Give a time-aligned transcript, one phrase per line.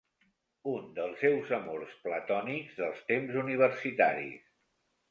[0.71, 4.53] Un dels seus amors platònics dels temps universitaris.